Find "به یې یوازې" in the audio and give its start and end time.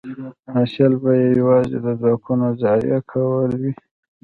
1.01-1.77